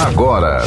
[0.00, 0.62] agora.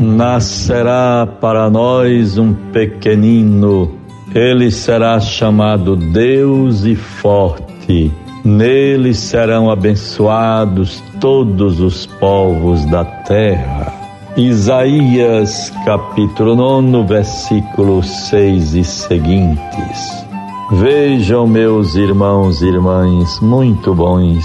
[0.00, 3.94] Nascerá para nós um pequenino,
[4.34, 8.12] ele será chamado Deus e Forte.
[8.44, 13.92] Nele serão abençoados todos os povos da terra.
[14.36, 20.24] Isaías capítulo 9, versículos 6 e seguintes.
[20.70, 24.44] Vejam, meus irmãos e irmãs, muito bons.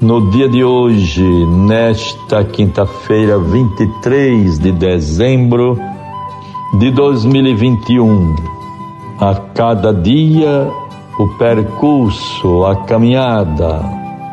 [0.00, 5.78] No dia de hoje, nesta quinta-feira, 23 de dezembro
[6.78, 8.34] de 2021,
[9.20, 10.70] a cada dia
[11.18, 13.80] o percurso, a caminhada,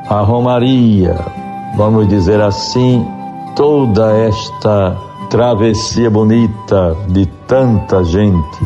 [0.09, 1.15] a romaria,
[1.75, 3.05] vamos dizer assim,
[3.55, 4.97] toda esta
[5.29, 8.57] travessia bonita de tanta gente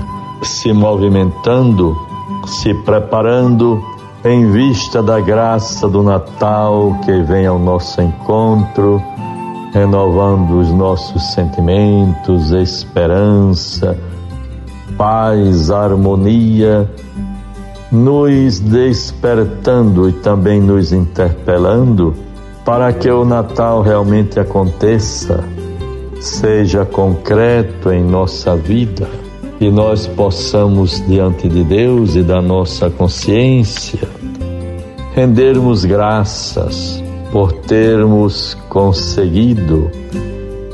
[0.43, 1.97] se movimentando,
[2.45, 3.83] se preparando
[4.23, 9.01] em vista da graça do Natal que vem ao nosso encontro,
[9.73, 13.97] renovando os nossos sentimentos, esperança,
[14.97, 16.89] paz, harmonia
[17.93, 22.15] nos despertando e também nos interpelando
[22.65, 25.43] para que o Natal realmente aconteça,
[26.19, 29.07] seja concreto em nossa vida
[29.59, 34.09] e nós possamos, diante de Deus e da nossa consciência,
[35.13, 39.91] rendermos graças por termos conseguido,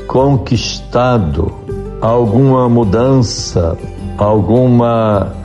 [0.06, 1.52] conquistado
[2.00, 3.76] alguma mudança,
[4.16, 5.39] alguma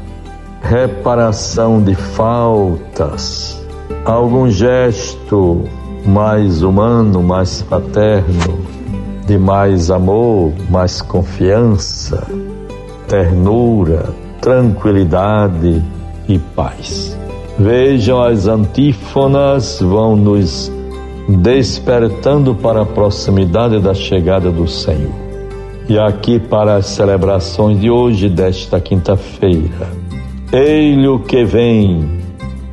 [0.67, 3.63] reparação de faltas,
[4.03, 5.63] algum gesto
[6.03, 8.65] mais humano, mais fraterno,
[9.27, 12.25] de mais amor, mais confiança,
[13.07, 14.09] ternura,
[14.41, 15.83] tranquilidade
[16.27, 17.15] e paz.
[17.59, 20.71] Vejam as antífonas vão nos
[21.29, 25.13] despertando para a proximidade da chegada do Senhor.
[25.87, 30.04] E aqui para as celebrações de hoje, desta quinta-feira,
[30.55, 32.21] Eis-o que vem,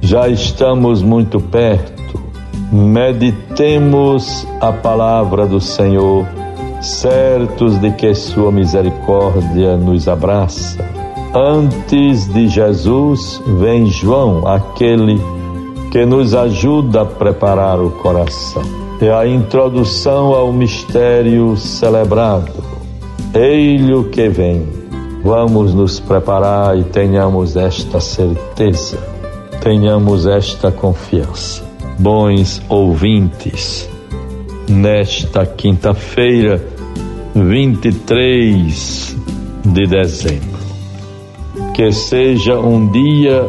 [0.01, 2.23] já estamos muito perto.
[2.71, 6.25] Meditemos a palavra do Senhor,
[6.81, 10.79] certos de que Sua misericórdia nos abraça.
[11.35, 15.21] Antes de Jesus vem João, aquele
[15.91, 18.63] que nos ajuda a preparar o coração.
[19.01, 22.63] É a introdução ao mistério celebrado.
[23.35, 24.82] Eis-o que vem
[25.25, 28.99] Vamos nos preparar e tenhamos esta certeza,
[29.63, 31.63] tenhamos esta confiança.
[31.97, 33.89] Bons ouvintes,
[34.69, 36.61] nesta quinta-feira,
[37.37, 39.17] 23
[39.65, 40.59] de dezembro,
[41.73, 43.47] que seja um dia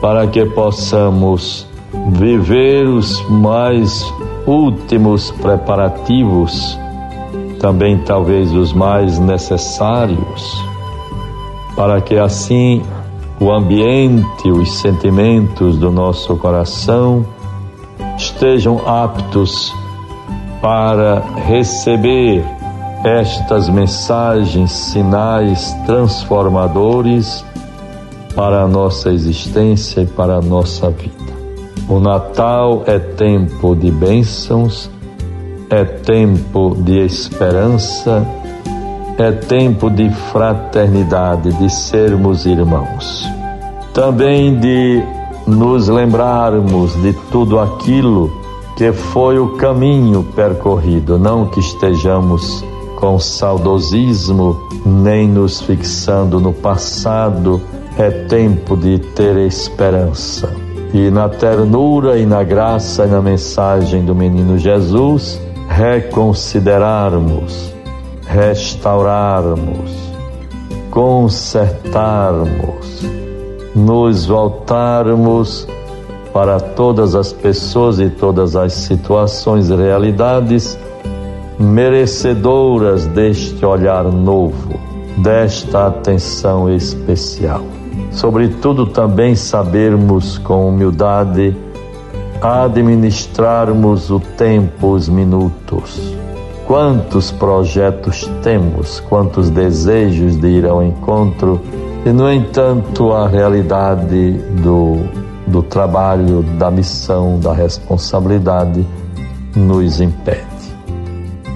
[0.00, 1.64] para que possamos
[2.10, 4.04] viver os mais
[4.48, 6.76] últimos preparativos,
[7.60, 10.68] também talvez os mais necessários
[11.78, 12.82] para que assim
[13.40, 17.24] o ambiente, os sentimentos do nosso coração
[18.16, 19.72] estejam aptos
[20.60, 22.44] para receber
[23.04, 27.44] estas mensagens, sinais transformadores
[28.34, 31.32] para a nossa existência e para a nossa vida.
[31.88, 34.90] O Natal é tempo de bênçãos,
[35.70, 38.26] é tempo de esperança
[39.18, 43.28] é tempo de fraternidade, de sermos irmãos.
[43.92, 45.02] Também de
[45.44, 48.30] nos lembrarmos de tudo aquilo
[48.76, 52.64] que foi o caminho percorrido, não que estejamos
[52.94, 54.56] com saudosismo
[54.86, 57.60] nem nos fixando no passado,
[57.96, 60.54] é tempo de ter esperança.
[60.94, 67.76] E na ternura e na graça e na mensagem do menino Jesus, reconsiderarmos
[68.28, 69.90] restaurarmos,
[70.90, 73.02] consertarmos,
[73.74, 75.66] nos voltarmos
[76.32, 80.78] para todas as pessoas e todas as situações e realidades
[81.58, 84.78] merecedoras deste olhar novo,
[85.16, 87.62] desta atenção especial.
[88.12, 91.56] Sobretudo também sabermos com humildade
[92.42, 96.18] administrarmos o tempo, os minutos
[96.68, 101.60] Quantos projetos temos, quantos desejos de ir ao encontro,
[102.06, 104.32] e no entanto a realidade
[104.62, 104.98] do
[105.48, 108.86] do trabalho, da missão, da responsabilidade
[109.56, 110.46] nos impede.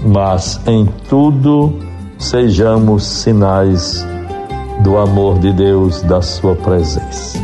[0.05, 1.79] Mas em tudo
[2.19, 4.05] sejamos sinais
[4.83, 7.39] do amor de Deus, da sua presença.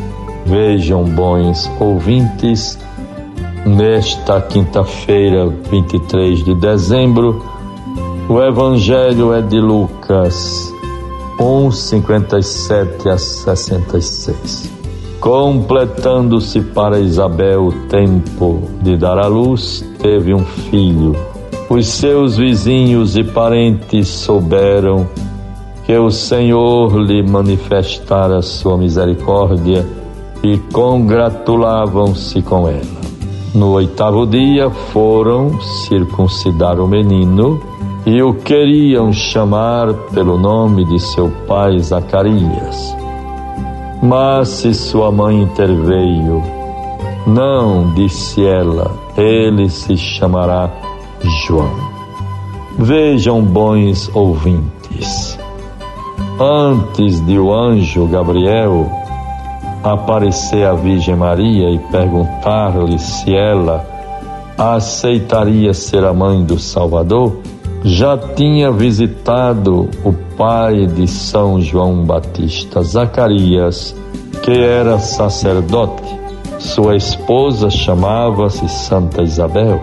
[0.47, 2.79] Vejam, bons ouvintes,
[3.67, 7.44] nesta quinta-feira, 23 de dezembro,
[8.29, 10.71] o Evangelho é de Lucas
[11.41, 14.71] 1, 57 a 66.
[15.19, 21.17] Completando-se para Isabel o tempo de dar à luz, teve um filho.
[21.71, 25.09] Os seus vizinhos e parentes souberam
[25.87, 29.87] que o Senhor lhe manifestara sua misericórdia
[30.43, 32.99] e congratulavam-se com ela.
[33.55, 37.78] No oitavo dia foram circuncidar o menino
[38.09, 42.97] e o queriam chamar pelo nome de seu pai Zacarias.
[44.03, 46.43] Mas se sua mãe interveio,
[47.27, 50.71] não, disse ela, ele se chamará
[51.47, 51.71] João.
[52.79, 55.39] Vejam, bons ouvintes,
[56.41, 58.91] antes de o anjo Gabriel
[59.85, 63.87] aparecer à Virgem Maria e perguntar-lhe se ela
[64.57, 67.37] aceitaria ser a mãe do Salvador,
[67.85, 73.95] já tinha visitado o pai de São João Batista, Zacarias,
[74.43, 76.19] que era sacerdote.
[76.59, 79.81] Sua esposa chamava-se Santa Isabel.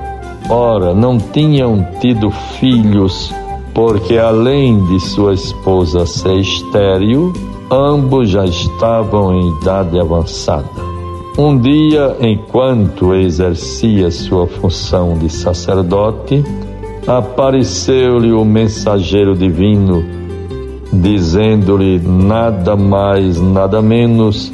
[0.50, 3.34] Ora, não tinham tido filhos,
[3.74, 7.34] porque além de sua esposa ser estéril,
[7.72, 10.86] ambos já estavam em idade avançada.
[11.38, 16.44] Um dia, enquanto exercia sua função de sacerdote,
[17.08, 20.04] apareceu-lhe o mensageiro divino,
[20.92, 24.52] dizendo-lhe nada mais, nada menos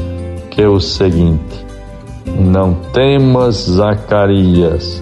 [0.50, 1.66] que o seguinte:
[2.38, 5.02] Não temas, Zacarias,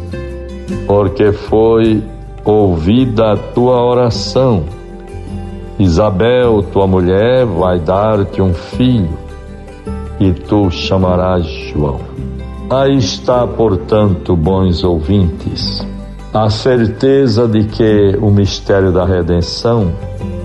[0.85, 2.03] porque foi
[2.45, 4.63] ouvida a tua oração.
[5.79, 9.17] Isabel, tua mulher, vai dar-te um filho,
[10.19, 12.01] e tu chamarás João.
[12.69, 15.87] Aí está, portanto, bons ouvintes
[16.33, 19.91] a certeza de que o mistério da redenção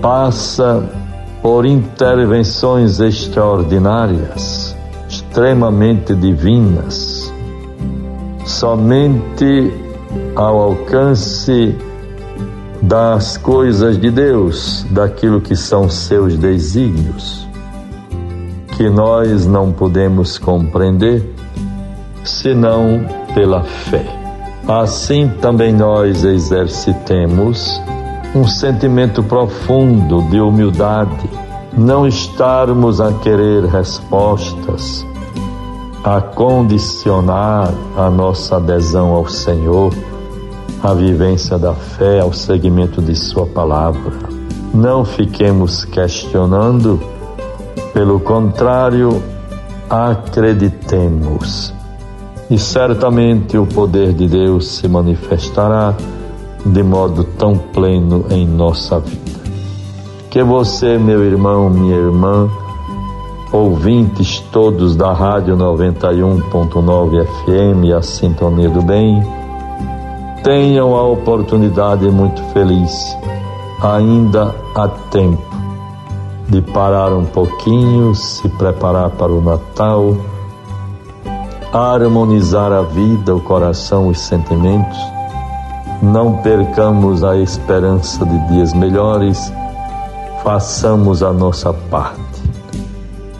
[0.01, 0.83] passa
[1.41, 4.75] por intervenções extraordinárias,
[5.07, 7.31] extremamente divinas,
[8.45, 9.71] somente
[10.35, 11.75] ao alcance
[12.81, 17.47] das coisas de Deus, daquilo que são seus desígnios,
[18.75, 21.23] que nós não podemos compreender
[22.23, 23.05] senão
[23.35, 24.14] pela fé.
[24.67, 27.79] Assim também nós exercitemos
[28.33, 31.29] um sentimento profundo de humildade,
[31.77, 35.05] não estarmos a querer respostas,
[36.03, 39.93] a condicionar a nossa adesão ao Senhor,
[40.81, 44.13] a vivência da fé, ao seguimento de Sua palavra.
[44.73, 46.99] Não fiquemos questionando,
[47.93, 49.21] pelo contrário,
[49.87, 51.71] acreditemos
[52.49, 55.95] e certamente o poder de Deus se manifestará
[56.65, 59.39] de modo tão pleno em nossa vida.
[60.29, 62.49] Que você, meu irmão, minha irmã,
[63.51, 69.23] ouvintes todos da Rádio 91.9 FM, a Sintonia do Bem,
[70.43, 73.17] tenham a oportunidade muito feliz,
[73.81, 75.41] ainda há tempo,
[76.49, 80.15] de parar um pouquinho, se preparar para o Natal
[81.75, 84.97] harmonizar a vida, o coração, os sentimentos.
[86.01, 89.51] Não percamos a esperança de dias melhores,
[90.41, 92.21] façamos a nossa parte.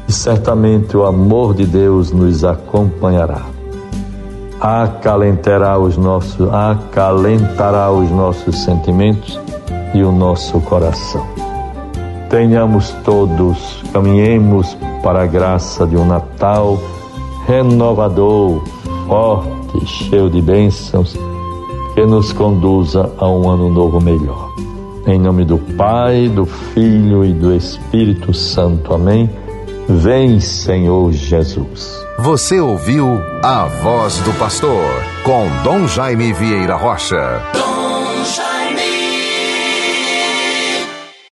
[0.05, 3.41] E certamente o amor de Deus nos acompanhará.
[4.59, 9.39] Acalentará os nossos, acalentará os nossos sentimentos
[9.93, 11.25] e o nosso coração.
[12.29, 16.77] Tenhamos todos, caminhemos para a graça de um Natal
[17.47, 18.61] renovador,
[19.07, 21.15] forte, cheio de bênçãos,
[21.93, 24.53] que nos conduza a um ano novo melhor.
[25.07, 28.93] Em nome do Pai, do Filho e do Espírito Santo.
[28.93, 29.29] Amém.
[29.87, 32.03] Vem, Senhor Jesus.
[32.19, 34.83] Você ouviu a voz do pastor
[35.23, 37.41] com Dom Jaime Vieira Rocha.